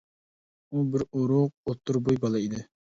[0.77, 2.69] ئۇ بىر ئورۇق، ئوتتۇرا بوي بالا ئىدى.